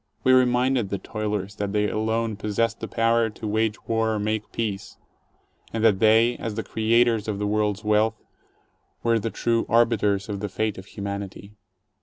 We 0.23 0.33
reminded 0.33 0.89
the 0.89 0.97
toilers 0.97 1.53
that 1.57 1.73
they 1.73 1.87
alone 1.87 2.35
possessed 2.35 2.79
the 2.79 2.87
power 2.87 3.29
to 3.29 3.47
wage 3.47 3.87
war 3.87 4.15
or 4.15 4.19
make 4.19 4.51
peace, 4.51 4.97
and 5.73 5.83
that 5.83 5.99
they— 5.99 6.35
as 6.39 6.55
the 6.55 6.63
creators 6.63 7.27
of 7.27 7.37
the 7.37 7.45
world's 7.45 7.83
wealth— 7.83 8.19
were 9.03 9.19
the 9.19 9.29
true 9.29 9.63
arbiters 9.69 10.27
of 10.27 10.39
the 10.39 10.49
fate 10.49 10.79
of 10.79 10.87
humanity. 10.87 11.51